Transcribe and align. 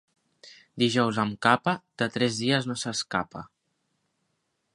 Dijous 0.83 1.19
amb 1.25 1.37
capa, 1.47 1.75
de 2.03 2.09
tres 2.17 2.41
dies 2.43 2.69
no 2.71 2.79
s'escapa. 2.85 3.45